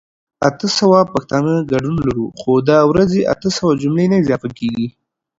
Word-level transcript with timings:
اته 0.47 0.67
سوه 0.79 0.99
پښتانه 1.13 1.53
ګډون 1.71 1.95
لرو 2.07 2.25
خو 2.39 2.51
دا 2.69 2.79
ورځې 2.91 3.21
اته 3.33 3.49
سوه 3.57 3.71
جملي 3.81 4.05
نه 4.11 4.17
اضافه 4.23 4.49
کيږي 4.59 4.87